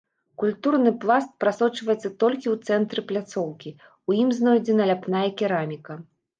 [0.43, 3.69] Культурны пласт прасочваецца толькі ў цэнтры пляцоўкі,
[4.11, 5.93] у ім знойдзена ляпная кераміка.